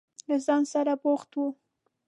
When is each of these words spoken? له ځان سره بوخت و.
له 0.27 0.35
ځان 0.45 0.63
سره 0.73 0.93
بوخت 1.01 1.31
و. 1.37 1.41